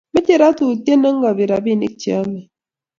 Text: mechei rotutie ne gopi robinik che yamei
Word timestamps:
mechei 0.13 0.39
rotutie 0.41 0.93
ne 0.97 1.09
gopi 1.21 1.43
robinik 1.51 1.93
che 2.01 2.09
yamei 2.15 2.47